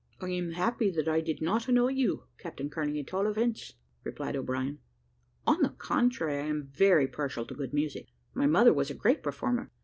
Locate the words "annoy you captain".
1.67-2.71